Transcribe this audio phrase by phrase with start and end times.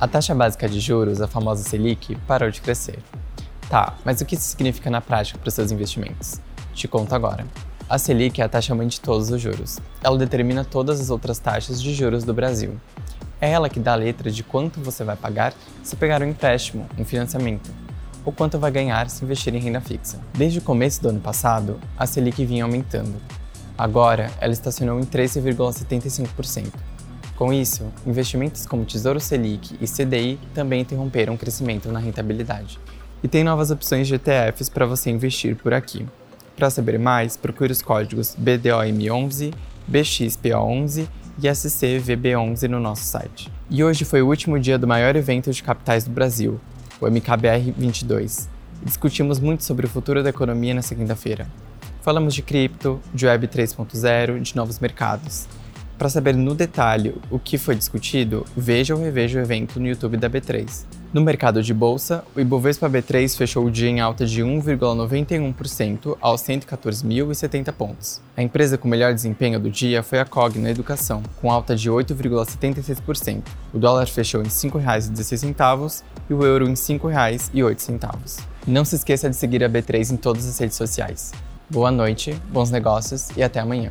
[0.00, 3.00] A taxa básica de juros, a famosa Selic, parou de crescer.
[3.68, 6.40] Tá, mas o que isso significa na prática para os seus investimentos?
[6.72, 7.44] Te conto agora.
[7.88, 9.80] A Selic é a taxa mãe de todos os juros.
[10.00, 12.80] Ela determina todas as outras taxas de juros do Brasil.
[13.40, 16.86] É ela que dá a letra de quanto você vai pagar se pegar um empréstimo,
[16.96, 17.68] um financiamento,
[18.24, 20.20] ou quanto vai ganhar se investir em renda fixa.
[20.32, 23.16] Desde o começo do ano passado, a Selic vinha aumentando.
[23.76, 26.72] Agora, ela estacionou em 13,75%.
[27.38, 32.80] Com isso, investimentos como Tesouro Selic e CDI também interromperam o crescimento na rentabilidade.
[33.22, 36.04] E tem novas opções de ETFs para você investir por aqui.
[36.56, 39.54] Para saber mais, procure os códigos BDOM11,
[39.88, 41.06] BXPO11
[41.40, 43.52] e SCVB11 no nosso site.
[43.70, 46.60] E hoje foi o último dia do maior evento de capitais do Brasil,
[47.00, 48.48] o MKBR 22.
[48.82, 51.46] Discutimos muito sobre o futuro da economia nessa quinta-feira.
[52.02, 55.46] Falamos de cripto, de Web 3.0, de novos mercados.
[55.98, 60.16] Para saber no detalhe o que foi discutido, veja ou reveja o evento no YouTube
[60.16, 60.84] da B3.
[61.12, 66.42] No mercado de bolsa, o Ibovespa B3 fechou o dia em alta de 1,91% aos
[66.42, 68.20] 114.070 pontos.
[68.36, 73.42] A empresa com melhor desempenho do dia foi a Cogna Educação, com alta de 8,76%.
[73.74, 78.40] O dólar fechou em R$ 5,16 e o euro em R$ 5,08.
[78.68, 81.32] Não se esqueça de seguir a B3 em todas as redes sociais.
[81.68, 83.90] Boa noite, bons negócios e até amanhã.